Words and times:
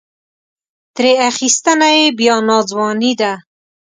ترې 0.95 1.11
اخیستنه 1.29 1.89
یې 1.97 2.05
بیا 2.17 2.35
ناځواني 2.47 3.13
ده. 3.21 3.33